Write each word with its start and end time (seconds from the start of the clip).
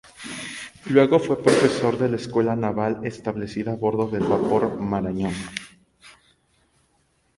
Luego 0.87 1.19
fue 1.19 1.43
profesor 1.43 1.95
de 1.95 2.09
la 2.09 2.15
escuela 2.15 2.55
naval 2.55 3.01
establecida 3.05 3.73
a 3.73 3.75
bordo 3.75 4.07
del 4.09 4.23
vapor 4.23 4.79
"Marañón". 4.79 5.33